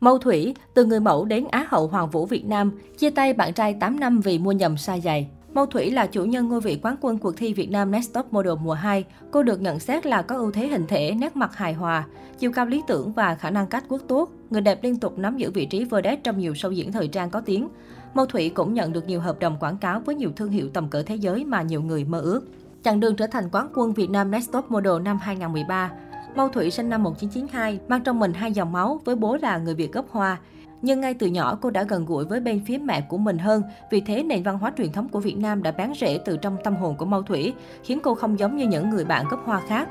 Mâu 0.00 0.18
Thủy, 0.18 0.54
từ 0.74 0.84
người 0.84 1.00
mẫu 1.00 1.24
đến 1.24 1.44
Á 1.50 1.66
hậu 1.68 1.86
Hoàng 1.86 2.10
vũ 2.10 2.26
Việt 2.26 2.44
Nam, 2.44 2.72
chia 2.98 3.10
tay 3.10 3.32
bạn 3.32 3.52
trai 3.52 3.74
8 3.74 4.00
năm 4.00 4.20
vì 4.20 4.38
mua 4.38 4.52
nhầm 4.52 4.74
size 4.74 5.00
giày. 5.00 5.28
Mâu 5.52 5.66
Thủy 5.66 5.90
là 5.90 6.06
chủ 6.06 6.24
nhân 6.24 6.48
ngôi 6.48 6.60
vị 6.60 6.78
quán 6.82 6.96
quân 7.00 7.18
cuộc 7.18 7.36
thi 7.36 7.54
Việt 7.54 7.70
Nam 7.70 7.90
Next 7.90 8.14
Top 8.14 8.32
Model 8.32 8.52
mùa 8.62 8.72
2. 8.72 9.04
Cô 9.30 9.42
được 9.42 9.60
nhận 9.60 9.78
xét 9.78 10.06
là 10.06 10.22
có 10.22 10.36
ưu 10.36 10.50
thế 10.50 10.68
hình 10.68 10.86
thể, 10.86 11.14
nét 11.14 11.36
mặt 11.36 11.56
hài 11.56 11.72
hòa, 11.72 12.04
chiều 12.38 12.52
cao 12.52 12.66
lý 12.66 12.82
tưởng 12.86 13.12
và 13.12 13.34
khả 13.34 13.50
năng 13.50 13.66
cách 13.66 13.84
quốc 13.88 14.00
tốt. 14.08 14.30
Người 14.50 14.60
đẹp 14.60 14.84
liên 14.84 14.96
tục 14.96 15.18
nắm 15.18 15.36
giữ 15.36 15.50
vị 15.50 15.66
trí 15.66 15.84
vedette 15.84 16.20
trong 16.24 16.38
nhiều 16.38 16.52
show 16.52 16.70
diễn 16.70 16.92
thời 16.92 17.08
trang 17.08 17.30
có 17.30 17.40
tiếng. 17.40 17.68
Mâu 18.14 18.26
Thủy 18.26 18.50
cũng 18.50 18.74
nhận 18.74 18.92
được 18.92 19.08
nhiều 19.08 19.20
hợp 19.20 19.38
đồng 19.38 19.56
quảng 19.60 19.78
cáo 19.78 20.00
với 20.00 20.14
nhiều 20.14 20.30
thương 20.36 20.50
hiệu 20.50 20.68
tầm 20.74 20.88
cỡ 20.88 21.02
thế 21.02 21.14
giới 21.14 21.44
mà 21.44 21.62
nhiều 21.62 21.82
người 21.82 22.04
mơ 22.04 22.20
ước. 22.20 22.40
Chặng 22.82 23.00
đường 23.00 23.16
trở 23.16 23.26
thành 23.26 23.48
quán 23.52 23.68
quân 23.74 23.92
Việt 23.92 24.10
Nam 24.10 24.30
Next 24.30 24.52
Top 24.52 24.70
Model 24.70 25.02
năm 25.02 25.18
2013, 25.22 25.90
Mâu 26.36 26.48
Thủy 26.48 26.70
sinh 26.70 26.88
năm 26.88 27.02
1992, 27.02 27.80
mang 27.88 28.02
trong 28.02 28.18
mình 28.18 28.32
hai 28.32 28.52
dòng 28.52 28.72
máu 28.72 29.00
với 29.04 29.16
bố 29.16 29.36
là 29.36 29.58
người 29.58 29.74
Việt 29.74 29.92
gốc 29.92 30.06
Hoa. 30.10 30.38
Nhưng 30.82 31.00
ngay 31.00 31.14
từ 31.14 31.26
nhỏ 31.26 31.58
cô 31.60 31.70
đã 31.70 31.82
gần 31.82 32.04
gũi 32.04 32.24
với 32.24 32.40
bên 32.40 32.64
phía 32.66 32.78
mẹ 32.78 33.00
của 33.00 33.18
mình 33.18 33.38
hơn, 33.38 33.62
vì 33.90 34.00
thế 34.00 34.22
nền 34.22 34.42
văn 34.42 34.58
hóa 34.58 34.72
truyền 34.78 34.92
thống 34.92 35.08
của 35.08 35.20
Việt 35.20 35.38
Nam 35.38 35.62
đã 35.62 35.70
bám 35.70 35.92
rễ 35.94 36.18
từ 36.24 36.36
trong 36.36 36.56
tâm 36.64 36.76
hồn 36.76 36.96
của 36.96 37.04
Mâu 37.04 37.22
Thủy, 37.22 37.54
khiến 37.84 37.98
cô 38.02 38.14
không 38.14 38.38
giống 38.38 38.56
như 38.56 38.66
những 38.66 38.90
người 38.90 39.04
bạn 39.04 39.24
gốc 39.30 39.40
Hoa 39.44 39.60
khác. 39.68 39.88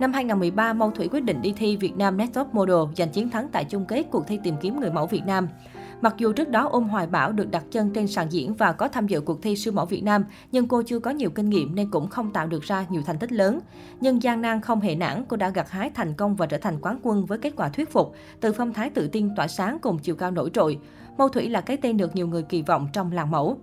Năm 0.00 0.12
2013, 0.12 0.72
Mâu 0.72 0.90
Thủy 0.90 1.08
quyết 1.08 1.24
định 1.24 1.42
đi 1.42 1.54
thi 1.56 1.76
Việt 1.76 1.96
Nam 1.96 2.16
Next 2.16 2.32
Top 2.32 2.54
Model, 2.54 2.94
giành 2.96 3.08
chiến 3.08 3.30
thắng 3.30 3.48
tại 3.52 3.64
chung 3.64 3.84
kết 3.84 4.04
cuộc 4.10 4.26
thi 4.26 4.38
tìm 4.42 4.54
kiếm 4.60 4.80
người 4.80 4.90
mẫu 4.90 5.06
Việt 5.06 5.22
Nam. 5.26 5.48
Mặc 6.04 6.14
dù 6.18 6.32
trước 6.32 6.48
đó 6.48 6.68
Ôm 6.72 6.88
Hoài 6.88 7.06
Bảo 7.06 7.32
được 7.32 7.50
đặt 7.50 7.64
chân 7.70 7.90
trên 7.90 8.06
sàn 8.06 8.32
diễn 8.32 8.54
và 8.54 8.72
có 8.72 8.88
tham 8.88 9.06
dự 9.06 9.20
cuộc 9.20 9.42
thi 9.42 9.56
siêu 9.56 9.72
mẫu 9.72 9.86
Việt 9.86 10.04
Nam, 10.04 10.24
nhưng 10.52 10.68
cô 10.68 10.82
chưa 10.82 10.98
có 10.98 11.10
nhiều 11.10 11.30
kinh 11.30 11.50
nghiệm 11.50 11.74
nên 11.74 11.90
cũng 11.90 12.08
không 12.08 12.32
tạo 12.32 12.46
được 12.46 12.62
ra 12.62 12.86
nhiều 12.88 13.02
thành 13.06 13.18
tích 13.18 13.32
lớn. 13.32 13.60
Nhưng 14.00 14.22
gian 14.22 14.40
nan 14.40 14.60
không 14.60 14.80
hề 14.80 14.94
nản, 14.94 15.24
cô 15.28 15.36
đã 15.36 15.48
gặt 15.48 15.70
hái 15.70 15.90
thành 15.90 16.14
công 16.14 16.36
và 16.36 16.46
trở 16.46 16.58
thành 16.58 16.78
quán 16.80 16.98
quân 17.02 17.26
với 17.26 17.38
kết 17.38 17.52
quả 17.56 17.68
thuyết 17.68 17.90
phục, 17.92 18.14
từ 18.40 18.52
phong 18.52 18.72
thái 18.72 18.90
tự 18.90 19.08
tin 19.08 19.28
tỏa 19.36 19.48
sáng 19.48 19.78
cùng 19.78 19.98
chiều 19.98 20.16
cao 20.16 20.30
nổi 20.30 20.50
trội. 20.54 20.78
Mâu 21.18 21.28
Thủy 21.28 21.48
là 21.48 21.60
cái 21.60 21.76
tên 21.76 21.96
được 21.96 22.16
nhiều 22.16 22.26
người 22.26 22.42
kỳ 22.42 22.62
vọng 22.62 22.88
trong 22.92 23.12
làng 23.12 23.30
mẫu. 23.30 23.58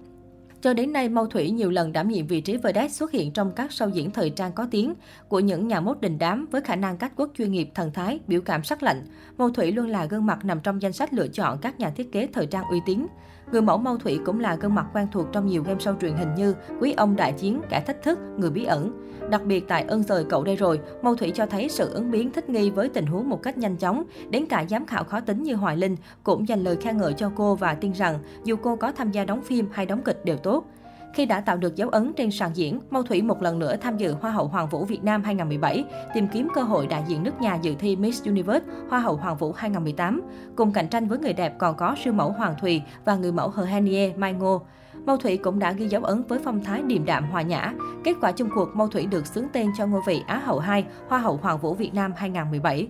Cho 0.61 0.73
đến 0.73 0.93
nay, 0.93 1.09
Mâu 1.09 1.27
Thủy 1.27 1.51
nhiều 1.51 1.69
lần 1.69 1.91
đảm 1.91 2.07
nhiệm 2.07 2.27
vị 2.27 2.41
trí 2.41 2.57
vedette 2.57 2.89
xuất 2.89 3.11
hiện 3.11 3.31
trong 3.31 3.51
các 3.55 3.69
show 3.69 3.89
diễn 3.89 4.11
thời 4.11 4.29
trang 4.29 4.51
có 4.53 4.67
tiếng 4.71 4.93
của 5.27 5.39
những 5.39 5.67
nhà 5.67 5.79
mốt 5.79 6.01
đình 6.01 6.17
đám 6.19 6.47
với 6.51 6.61
khả 6.61 6.75
năng 6.75 6.97
cách 6.97 7.11
quốc 7.15 7.31
chuyên 7.37 7.51
nghiệp, 7.51 7.69
thần 7.75 7.91
thái, 7.93 8.19
biểu 8.27 8.41
cảm 8.41 8.63
sắc 8.63 8.83
lạnh. 8.83 9.05
Mâu 9.37 9.49
Thủy 9.49 9.71
luôn 9.71 9.87
là 9.87 10.05
gương 10.05 10.25
mặt 10.25 10.45
nằm 10.45 10.59
trong 10.59 10.81
danh 10.81 10.93
sách 10.93 11.13
lựa 11.13 11.27
chọn 11.27 11.57
các 11.61 11.79
nhà 11.79 11.89
thiết 11.89 12.11
kế 12.11 12.27
thời 12.33 12.45
trang 12.45 12.65
uy 12.71 12.79
tín. 12.85 13.07
Người 13.51 13.61
mẫu 13.61 13.77
Mâu 13.77 13.97
Thủy 13.97 14.19
cũng 14.25 14.39
là 14.39 14.55
gương 14.55 14.75
mặt 14.75 14.85
quen 14.93 15.07
thuộc 15.11 15.27
trong 15.31 15.47
nhiều 15.47 15.63
game 15.63 15.79
show 15.79 15.99
truyền 16.01 16.13
hình 16.13 16.35
như 16.35 16.55
Quý 16.79 16.93
ông 16.97 17.15
đại 17.15 17.33
chiến, 17.33 17.61
Kẻ 17.69 17.83
thách 17.87 18.03
thức, 18.03 18.19
Người 18.37 18.49
bí 18.49 18.65
ẩn. 18.65 19.07
Đặc 19.29 19.45
biệt 19.45 19.67
tại 19.67 19.83
ơn 19.83 20.03
rời 20.03 20.25
cậu 20.29 20.43
đây 20.43 20.55
rồi, 20.55 20.79
Mâu 21.01 21.15
Thủy 21.15 21.31
cho 21.35 21.45
thấy 21.45 21.69
sự 21.69 21.93
ứng 21.93 22.11
biến 22.11 22.31
thích 22.31 22.49
nghi 22.49 22.69
với 22.69 22.89
tình 22.89 23.05
huống 23.05 23.29
một 23.29 23.43
cách 23.43 23.57
nhanh 23.57 23.75
chóng. 23.77 24.03
Đến 24.29 24.45
cả 24.45 24.65
giám 24.69 24.85
khảo 24.85 25.03
khó 25.03 25.19
tính 25.19 25.43
như 25.43 25.55
Hoài 25.55 25.77
Linh 25.77 25.95
cũng 26.23 26.47
dành 26.47 26.63
lời 26.63 26.75
khen 26.75 26.97
ngợi 26.97 27.13
cho 27.13 27.31
cô 27.35 27.55
và 27.55 27.73
tin 27.73 27.91
rằng 27.91 28.19
dù 28.43 28.55
cô 28.55 28.75
có 28.75 28.91
tham 28.91 29.11
gia 29.11 29.25
đóng 29.25 29.41
phim 29.41 29.67
hay 29.71 29.85
đóng 29.85 30.01
kịch 30.05 30.25
đều 30.25 30.37
tốt. 30.37 30.65
Khi 31.13 31.25
đã 31.25 31.41
tạo 31.41 31.57
được 31.57 31.75
dấu 31.75 31.89
ấn 31.89 32.13
trên 32.13 32.31
sàn 32.31 32.51
diễn, 32.53 32.79
Mâu 32.89 33.03
Thủy 33.03 33.21
một 33.21 33.41
lần 33.41 33.59
nữa 33.59 33.75
tham 33.81 33.97
dự 33.97 34.13
Hoa 34.13 34.31
hậu 34.31 34.47
Hoàng 34.47 34.69
vũ 34.69 34.85
Việt 34.85 35.03
Nam 35.03 35.23
2017, 35.23 35.83
tìm 36.13 36.27
kiếm 36.27 36.47
cơ 36.55 36.61
hội 36.61 36.87
đại 36.87 37.03
diện 37.07 37.23
nước 37.23 37.41
nhà 37.41 37.55
dự 37.61 37.75
thi 37.79 37.95
Miss 37.95 38.23
Universe 38.25 38.65
Hoa 38.89 38.99
hậu 38.99 39.15
Hoàng 39.15 39.37
vũ 39.37 39.51
2018. 39.51 40.21
Cùng 40.55 40.73
cạnh 40.73 40.87
tranh 40.87 41.07
với 41.07 41.19
người 41.19 41.33
đẹp 41.33 41.53
còn 41.57 41.75
có 41.75 41.95
siêu 42.03 42.13
mẫu 42.13 42.31
Hoàng 42.31 42.55
Thùy 42.61 42.81
và 43.05 43.15
người 43.15 43.31
mẫu 43.31 43.49
Hờ 43.49 43.63
Henie 43.63 44.13
Mai 44.17 44.33
Ngô. 44.33 44.61
Mâu 45.05 45.17
Thủy 45.17 45.37
cũng 45.37 45.59
đã 45.59 45.71
ghi 45.71 45.87
dấu 45.87 46.03
ấn 46.03 46.23
với 46.23 46.39
phong 46.43 46.63
thái 46.63 46.81
điềm 46.81 47.05
đạm 47.05 47.31
hòa 47.31 47.41
nhã. 47.41 47.73
Kết 48.03 48.13
quả 48.21 48.31
chung 48.31 48.49
cuộc, 48.55 48.75
Mâu 48.75 48.87
Thủy 48.87 49.05
được 49.05 49.27
xướng 49.27 49.47
tên 49.53 49.67
cho 49.77 49.85
ngôi 49.85 50.01
vị 50.07 50.23
Á 50.27 50.37
hậu 50.37 50.59
2 50.59 50.85
Hoa 51.07 51.19
hậu 51.19 51.37
Hoàng 51.37 51.59
vũ 51.59 51.73
Việt 51.73 51.93
Nam 51.93 52.13
2017. 52.15 52.87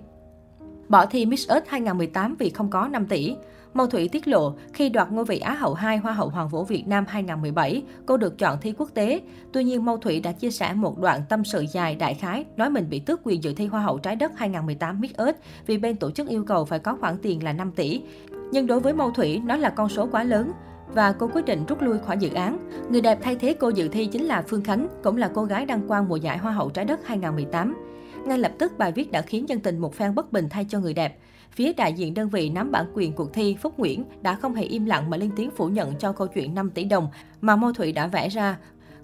Bỏ 0.92 1.06
thi 1.06 1.26
Miss 1.26 1.50
Earth 1.50 1.68
2018 1.68 2.36
vì 2.40 2.50
không 2.50 2.70
có 2.70 2.88
5 2.88 3.06
tỷ. 3.06 3.36
Mâu 3.74 3.88
Thủy 3.88 4.10
tiết 4.12 4.28
lộ, 4.28 4.54
khi 4.74 4.90
đoạt 4.90 5.12
ngôi 5.12 5.26
vị 5.26 5.40
Á 5.40 5.54
hậu 5.54 5.74
2 5.74 5.98
Hoa 5.98 6.14
hậu 6.14 6.30
Hoàng 6.30 6.50
vũ 6.50 6.64
Việt 6.64 6.88
Nam 6.88 7.06
2017, 7.08 7.84
cô 8.06 8.18
được 8.18 8.38
chọn 8.38 8.58
thi 8.62 8.74
quốc 8.78 8.90
tế. 8.94 9.22
Tuy 9.54 9.64
nhiên, 9.64 9.86
Mâu 9.86 9.98
Thủy 9.98 10.20
đã 10.20 10.32
chia 10.32 10.52
sẻ 10.52 10.74
một 10.74 11.00
đoạn 11.00 11.22
tâm 11.30 11.44
sự 11.44 11.66
dài 11.74 11.96
đại 11.96 12.14
khái, 12.14 12.46
nói 12.58 12.70
mình 12.70 12.90
bị 12.90 13.00
tước 13.00 13.20
quyền 13.24 13.44
dự 13.44 13.54
thi 13.54 13.66
Hoa 13.66 13.82
hậu 13.82 13.98
Trái 13.98 14.16
đất 14.16 14.32
2018 14.36 15.02
Miss 15.02 15.16
Earth 15.16 15.40
vì 15.66 15.78
bên 15.78 15.96
tổ 15.96 16.12
chức 16.12 16.28
yêu 16.28 16.44
cầu 16.46 16.66
phải 16.66 16.80
có 16.80 16.98
khoản 17.00 17.18
tiền 17.22 17.44
là 17.44 17.54
5 17.54 17.72
tỷ. 17.72 18.02
Nhưng 18.52 18.68
đối 18.68 18.80
với 18.80 18.94
Mâu 18.94 19.12
Thủy, 19.12 19.42
nó 19.46 19.56
là 19.56 19.70
con 19.70 19.90
số 19.90 20.08
quá 20.12 20.24
lớn 20.24 20.52
và 20.94 21.12
cô 21.12 21.30
quyết 21.34 21.46
định 21.46 21.66
rút 21.66 21.82
lui 21.82 21.98
khỏi 22.00 22.18
dự 22.18 22.30
án. 22.34 22.70
Người 22.90 23.02
đẹp 23.02 23.20
thay 23.22 23.36
thế 23.36 23.54
cô 23.60 23.70
dự 23.70 23.88
thi 23.88 24.06
chính 24.06 24.26
là 24.26 24.44
Phương 24.48 24.64
Khánh, 24.64 24.88
cũng 25.04 25.18
là 25.18 25.32
cô 25.34 25.44
gái 25.44 25.66
đăng 25.66 25.88
quang 25.88 26.10
mùa 26.10 26.16
giải 26.16 26.38
Hoa 26.38 26.52
hậu 26.52 26.70
Trái 26.70 26.86
đất 26.86 27.00
2018. 27.06 27.76
Ngay 28.26 28.40
lập 28.40 28.52
tức, 28.58 28.78
bài 28.78 28.92
viết 28.92 29.12
đã 29.12 29.22
khiến 29.22 29.50
dân 29.50 29.60
tình 29.60 29.78
một 29.78 29.96
phen 29.96 30.16
bất 30.16 30.32
bình 30.32 30.50
thay 30.50 30.66
cho 30.70 30.80
người 30.80 30.94
đẹp. 30.94 31.18
Phía 31.52 31.74
đại 31.74 31.94
diện 31.94 32.14
đơn 32.14 32.30
vị 32.30 32.50
nắm 32.50 32.72
bản 32.72 32.86
quyền 32.94 33.14
cuộc 33.14 33.34
thi 33.34 33.56
Phúc 33.62 33.80
Nguyễn 33.80 34.04
đã 34.22 34.36
không 34.36 34.56
hề 34.56 34.64
im 34.64 34.86
lặng 34.86 35.10
mà 35.10 35.18
lên 35.18 35.32
tiếng 35.36 35.52
phủ 35.52 35.68
nhận 35.68 35.96
cho 35.96 36.12
câu 36.12 36.28
chuyện 36.28 36.56
5 36.56 36.70
tỷ 36.70 36.84
đồng 36.84 37.08
mà 37.42 37.56
Mâu 37.56 37.74
Thủy 37.74 37.92
đã 37.92 38.08
vẽ 38.08 38.30
ra. 38.30 38.58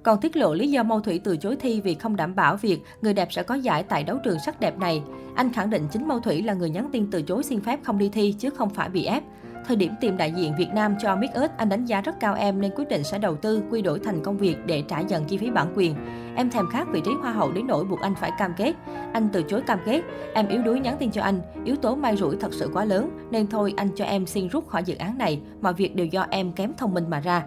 Còn 0.03 0.21
tiết 0.21 0.37
lộ 0.37 0.53
lý 0.53 0.71
do 0.71 0.83
Mâu 0.83 0.99
Thủy 0.99 1.19
từ 1.23 1.37
chối 1.37 1.55
thi 1.55 1.81
vì 1.81 1.93
không 1.93 2.15
đảm 2.15 2.35
bảo 2.35 2.57
việc 2.57 2.79
người 3.01 3.13
đẹp 3.13 3.27
sẽ 3.31 3.43
có 3.43 3.55
giải 3.55 3.83
tại 3.83 4.03
đấu 4.03 4.17
trường 4.23 4.39
sắc 4.39 4.59
đẹp 4.59 4.77
này. 4.77 5.01
Anh 5.35 5.53
khẳng 5.53 5.69
định 5.69 5.87
chính 5.91 6.07
Mâu 6.07 6.19
Thủy 6.19 6.41
là 6.41 6.53
người 6.53 6.69
nhắn 6.69 6.89
tin 6.91 7.11
từ 7.11 7.21
chối 7.21 7.43
xin 7.43 7.61
phép 7.61 7.79
không 7.83 7.97
đi 7.97 8.09
thi 8.09 8.35
chứ 8.39 8.49
không 8.49 8.69
phải 8.69 8.89
bị 8.89 9.05
ép. 9.05 9.23
Thời 9.67 9.77
điểm 9.77 9.93
tìm 10.01 10.17
đại 10.17 10.31
diện 10.31 10.53
Việt 10.57 10.69
Nam 10.73 10.95
cho 11.01 11.15
Miss 11.15 11.33
Earth, 11.33 11.57
anh 11.57 11.69
đánh 11.69 11.85
giá 11.85 12.01
rất 12.01 12.19
cao 12.19 12.35
em 12.35 12.61
nên 12.61 12.71
quyết 12.75 12.89
định 12.89 13.03
sẽ 13.03 13.19
đầu 13.19 13.35
tư, 13.35 13.63
quy 13.69 13.81
đổi 13.81 13.99
thành 13.99 14.23
công 14.23 14.37
việc 14.37 14.55
để 14.65 14.83
trả 14.87 14.99
dần 14.99 15.23
chi 15.25 15.37
phí 15.37 15.49
bản 15.49 15.73
quyền. 15.75 15.95
Em 16.35 16.49
thèm 16.49 16.65
khát 16.71 16.87
vị 16.91 17.01
trí 17.05 17.11
hoa 17.21 17.31
hậu 17.31 17.51
đến 17.51 17.67
nỗi 17.67 17.83
buộc 17.83 18.01
anh 18.01 18.15
phải 18.15 18.31
cam 18.39 18.53
kết. 18.57 18.73
Anh 19.13 19.29
từ 19.33 19.43
chối 19.43 19.61
cam 19.61 19.79
kết. 19.85 20.01
Em 20.33 20.47
yếu 20.47 20.61
đuối 20.61 20.79
nhắn 20.79 20.95
tin 20.99 21.11
cho 21.11 21.21
anh. 21.21 21.41
Yếu 21.65 21.75
tố 21.75 21.95
may 21.95 22.17
rủi 22.17 22.35
thật 22.35 22.53
sự 22.53 22.69
quá 22.73 22.85
lớn, 22.85 23.27
nên 23.31 23.47
thôi 23.47 23.73
anh 23.77 23.89
cho 23.95 24.05
em 24.05 24.25
xin 24.25 24.47
rút 24.47 24.67
khỏi 24.67 24.83
dự 24.83 24.95
án 24.95 25.17
này. 25.17 25.41
Mọi 25.61 25.73
việc 25.73 25.95
đều 25.95 26.05
do 26.05 26.25
em 26.29 26.51
kém 26.51 26.73
thông 26.77 26.93
minh 26.93 27.09
mà 27.09 27.19
ra. 27.19 27.43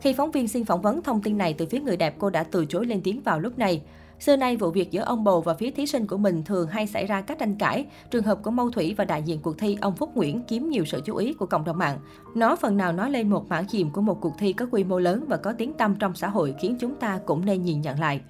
Khi 0.00 0.12
phóng 0.12 0.30
viên 0.30 0.48
xin 0.48 0.64
phỏng 0.64 0.82
vấn 0.82 1.02
thông 1.02 1.22
tin 1.22 1.38
này 1.38 1.54
từ 1.58 1.66
phía 1.66 1.80
người 1.80 1.96
đẹp, 1.96 2.14
cô 2.18 2.30
đã 2.30 2.42
từ 2.42 2.66
chối 2.66 2.86
lên 2.86 3.00
tiếng 3.04 3.20
vào 3.20 3.40
lúc 3.40 3.58
này. 3.58 3.82
Xưa 4.20 4.36
nay, 4.36 4.56
vụ 4.56 4.70
việc 4.70 4.90
giữa 4.90 5.02
ông 5.02 5.24
bầu 5.24 5.40
và 5.40 5.54
phía 5.54 5.70
thí 5.70 5.86
sinh 5.86 6.06
của 6.06 6.16
mình 6.16 6.42
thường 6.44 6.68
hay 6.68 6.86
xảy 6.86 7.06
ra 7.06 7.20
các 7.20 7.38
tranh 7.38 7.54
cãi. 7.54 7.86
Trường 8.10 8.24
hợp 8.24 8.38
của 8.42 8.50
Mâu 8.50 8.70
Thủy 8.70 8.94
và 8.98 9.04
đại 9.04 9.22
diện 9.22 9.40
cuộc 9.42 9.58
thi 9.58 9.76
ông 9.80 9.96
Phúc 9.96 10.10
Nguyễn 10.14 10.42
kiếm 10.48 10.70
nhiều 10.70 10.84
sự 10.84 11.00
chú 11.04 11.16
ý 11.16 11.32
của 11.32 11.46
cộng 11.46 11.64
đồng 11.64 11.78
mạng. 11.78 11.98
Nó 12.34 12.56
phần 12.56 12.76
nào 12.76 12.92
nói 12.92 13.10
lên 13.10 13.30
một 13.30 13.48
mảng 13.48 13.66
chìm 13.66 13.90
của 13.90 14.00
một 14.00 14.20
cuộc 14.20 14.34
thi 14.38 14.52
có 14.52 14.66
quy 14.70 14.84
mô 14.84 14.98
lớn 14.98 15.24
và 15.28 15.36
có 15.36 15.52
tiếng 15.52 15.72
tăm 15.72 15.96
trong 15.98 16.14
xã 16.14 16.28
hội 16.28 16.54
khiến 16.60 16.76
chúng 16.80 16.94
ta 16.94 17.20
cũng 17.26 17.44
nên 17.46 17.62
nhìn 17.62 17.80
nhận 17.80 18.00
lại. 18.00 18.20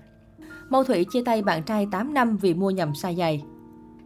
Mâu 0.69 0.84
Thủy 0.84 1.06
chia 1.12 1.22
tay 1.25 1.43
bạn 1.43 1.62
trai 1.62 1.87
8 1.91 2.15
năm 2.15 2.37
vì 2.37 2.55
mua 2.55 2.70
nhầm 2.70 2.94
sai 2.94 3.16
giày. 3.16 3.43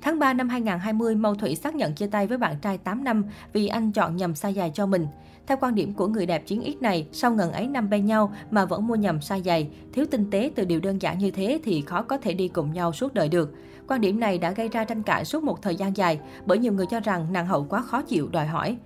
Tháng 0.02 0.18
3 0.18 0.32
năm 0.32 0.48
2020, 0.48 1.14
Mâu 1.14 1.34
Thủy 1.34 1.54
xác 1.54 1.74
nhận 1.74 1.94
chia 1.94 2.06
tay 2.06 2.26
với 2.26 2.38
bạn 2.38 2.56
trai 2.62 2.78
8 2.78 3.04
năm 3.04 3.24
vì 3.52 3.66
anh 3.66 3.92
chọn 3.92 4.16
nhầm 4.16 4.32
size 4.32 4.50
dài 4.50 4.70
cho 4.74 4.86
mình. 4.86 5.06
Theo 5.46 5.58
quan 5.60 5.74
điểm 5.74 5.92
của 5.92 6.06
người 6.06 6.26
đẹp 6.26 6.46
chiến 6.46 6.62
ít 6.62 6.82
này, 6.82 7.06
sau 7.12 7.32
ngần 7.32 7.52
ấy 7.52 7.66
năm 7.66 7.90
bên 7.90 8.06
nhau 8.06 8.32
mà 8.50 8.64
vẫn 8.64 8.86
mua 8.86 8.94
nhầm 8.94 9.20
sai 9.20 9.42
giày, 9.44 9.68
thiếu 9.92 10.06
tinh 10.10 10.30
tế 10.30 10.50
từ 10.54 10.64
điều 10.64 10.80
đơn 10.80 11.02
giản 11.02 11.18
như 11.18 11.30
thế 11.30 11.60
thì 11.64 11.82
khó 11.86 12.02
có 12.02 12.18
thể 12.18 12.34
đi 12.34 12.48
cùng 12.48 12.72
nhau 12.72 12.92
suốt 12.92 13.14
đời 13.14 13.28
được. 13.28 13.54
Quan 13.88 14.00
điểm 14.00 14.20
này 14.20 14.38
đã 14.38 14.50
gây 14.50 14.68
ra 14.68 14.84
tranh 14.84 15.02
cãi 15.02 15.24
suốt 15.24 15.42
một 15.44 15.62
thời 15.62 15.76
gian 15.76 15.96
dài 15.96 16.20
bởi 16.46 16.58
nhiều 16.58 16.72
người 16.72 16.86
cho 16.86 17.00
rằng 17.00 17.32
nàng 17.32 17.46
hậu 17.46 17.66
quá 17.68 17.82
khó 17.82 18.02
chịu 18.02 18.28
đòi 18.28 18.46
hỏi. 18.46 18.76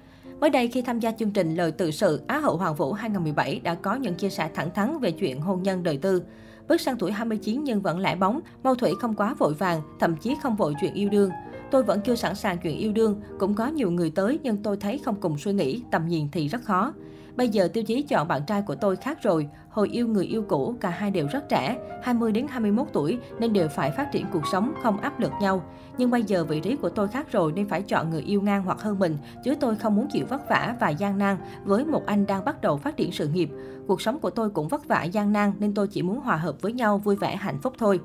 Mới 0.40 0.50
đây 0.50 0.68
khi 0.68 0.82
tham 0.82 1.00
gia 1.00 1.12
chương 1.12 1.30
trình 1.30 1.54
Lời 1.54 1.72
tự 1.72 1.90
sự 1.90 2.22
Á 2.26 2.38
hậu 2.38 2.56
Hoàng 2.56 2.74
vũ 2.74 2.92
2017 2.92 3.60
đã 3.64 3.74
có 3.74 3.94
những 3.94 4.14
chia 4.14 4.30
sẻ 4.30 4.50
thẳng 4.54 4.70
thắn 4.74 4.98
về 4.98 5.10
chuyện 5.10 5.40
hôn 5.40 5.62
nhân 5.62 5.82
đời 5.82 5.98
tư. 5.98 6.22
Bước 6.68 6.80
sang 6.80 6.96
tuổi 6.98 7.12
29 7.12 7.64
nhưng 7.64 7.80
vẫn 7.80 7.98
lẻ 7.98 8.16
bóng, 8.16 8.40
Mâu 8.62 8.74
Thủy 8.74 8.92
không 9.00 9.14
quá 9.14 9.34
vội 9.38 9.54
vàng, 9.54 9.82
thậm 10.00 10.16
chí 10.16 10.34
không 10.42 10.56
vội 10.56 10.74
chuyện 10.80 10.94
yêu 10.94 11.08
đương. 11.08 11.30
Tôi 11.70 11.82
vẫn 11.82 12.00
chưa 12.00 12.14
sẵn 12.14 12.34
sàng 12.34 12.58
chuyện 12.58 12.78
yêu 12.78 12.92
đương, 12.92 13.20
cũng 13.38 13.54
có 13.54 13.66
nhiều 13.66 13.90
người 13.90 14.10
tới 14.10 14.38
nhưng 14.42 14.62
tôi 14.62 14.76
thấy 14.76 14.98
không 14.98 15.20
cùng 15.20 15.38
suy 15.38 15.52
nghĩ, 15.52 15.82
tầm 15.90 16.08
nhìn 16.08 16.28
thì 16.32 16.48
rất 16.48 16.64
khó. 16.64 16.92
Bây 17.36 17.48
giờ 17.48 17.68
tiêu 17.68 17.84
chí 17.84 18.02
chọn 18.02 18.28
bạn 18.28 18.42
trai 18.46 18.62
của 18.62 18.74
tôi 18.74 18.96
khác 18.96 19.22
rồi. 19.22 19.48
Hồi 19.70 19.88
yêu 19.88 20.08
người 20.08 20.24
yêu 20.24 20.42
cũ, 20.48 20.74
cả 20.80 20.90
hai 20.90 21.10
đều 21.10 21.26
rất 21.32 21.48
trẻ, 21.48 21.76
20 22.02 22.32
đến 22.32 22.46
21 22.48 22.86
tuổi 22.92 23.18
nên 23.38 23.52
đều 23.52 23.68
phải 23.68 23.90
phát 23.90 24.12
triển 24.12 24.26
cuộc 24.32 24.46
sống, 24.52 24.72
không 24.82 25.00
áp 25.00 25.20
lực 25.20 25.32
nhau. 25.40 25.62
Nhưng 25.98 26.10
bây 26.10 26.22
giờ 26.22 26.44
vị 26.44 26.60
trí 26.60 26.76
của 26.76 26.88
tôi 26.88 27.08
khác 27.08 27.32
rồi 27.32 27.52
nên 27.52 27.68
phải 27.68 27.82
chọn 27.82 28.10
người 28.10 28.22
yêu 28.22 28.42
ngang 28.42 28.62
hoặc 28.62 28.80
hơn 28.80 28.98
mình, 28.98 29.16
chứ 29.44 29.54
tôi 29.60 29.76
không 29.76 29.96
muốn 29.96 30.06
chịu 30.12 30.26
vất 30.26 30.48
vả 30.48 30.76
và 30.80 30.88
gian 30.88 31.18
nan 31.18 31.36
với 31.64 31.84
một 31.84 32.06
anh 32.06 32.26
đang 32.26 32.44
bắt 32.44 32.60
đầu 32.60 32.76
phát 32.76 32.96
triển 32.96 33.12
sự 33.12 33.28
nghiệp. 33.28 33.50
Cuộc 33.86 34.00
sống 34.00 34.18
của 34.18 34.30
tôi 34.30 34.50
cũng 34.50 34.68
vất 34.68 34.88
vả 34.88 35.04
gian 35.04 35.32
nan 35.32 35.52
nên 35.58 35.74
tôi 35.74 35.88
chỉ 35.88 36.02
muốn 36.02 36.20
hòa 36.20 36.36
hợp 36.36 36.62
với 36.62 36.72
nhau, 36.72 36.98
vui 36.98 37.16
vẻ 37.16 37.36
hạnh 37.36 37.58
phúc 37.62 37.74
thôi. 37.78 38.00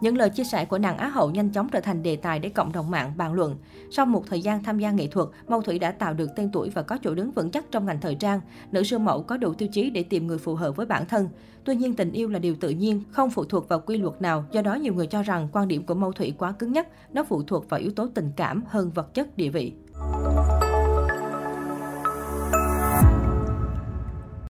Những 0.00 0.16
lời 0.16 0.30
chia 0.30 0.44
sẻ 0.44 0.64
của 0.64 0.78
nàng 0.78 0.98
Á 0.98 1.08
hậu 1.08 1.30
nhanh 1.30 1.50
chóng 1.50 1.68
trở 1.68 1.80
thành 1.80 2.02
đề 2.02 2.16
tài 2.16 2.38
để 2.38 2.48
cộng 2.48 2.72
đồng 2.72 2.90
mạng 2.90 3.12
bàn 3.16 3.32
luận. 3.32 3.56
Sau 3.90 4.06
một 4.06 4.24
thời 4.26 4.40
gian 4.40 4.62
tham 4.62 4.78
gia 4.78 4.90
nghệ 4.90 5.06
thuật, 5.06 5.28
Mâu 5.48 5.62
Thủy 5.62 5.78
đã 5.78 5.92
tạo 5.92 6.14
được 6.14 6.30
tên 6.36 6.50
tuổi 6.52 6.70
và 6.70 6.82
có 6.82 6.98
chỗ 7.02 7.14
đứng 7.14 7.32
vững 7.32 7.50
chắc 7.50 7.64
trong 7.70 7.86
ngành 7.86 8.00
thời 8.00 8.14
trang. 8.14 8.40
Nữ 8.72 8.82
siêu 8.82 8.98
mẫu 8.98 9.22
có 9.22 9.36
đủ 9.36 9.54
tiêu 9.54 9.68
chí 9.72 9.90
để 9.90 10.02
tìm 10.02 10.26
người 10.26 10.38
phù 10.38 10.54
hợp 10.54 10.76
với 10.76 10.86
bản 10.86 11.06
thân. 11.06 11.28
Tuy 11.64 11.74
nhiên, 11.74 11.94
tình 11.94 12.12
yêu 12.12 12.28
là 12.28 12.38
điều 12.38 12.54
tự 12.54 12.70
nhiên, 12.70 13.02
không 13.10 13.30
phụ 13.30 13.44
thuộc 13.44 13.68
vào 13.68 13.80
quy 13.80 13.98
luật 13.98 14.22
nào. 14.22 14.44
Do 14.52 14.62
đó, 14.62 14.74
nhiều 14.74 14.94
người 14.94 15.06
cho 15.06 15.22
rằng 15.22 15.48
quan 15.52 15.68
điểm 15.68 15.86
của 15.86 15.94
Mâu 15.94 16.12
Thủy 16.12 16.34
quá 16.38 16.52
cứng 16.52 16.72
nhắc, 16.72 16.88
nó 17.12 17.24
phụ 17.24 17.42
thuộc 17.42 17.70
vào 17.70 17.80
yếu 17.80 17.90
tố 17.90 18.08
tình 18.14 18.30
cảm 18.36 18.62
hơn 18.66 18.90
vật 18.90 19.14
chất 19.14 19.36
địa 19.36 19.48
vị. 19.48 19.72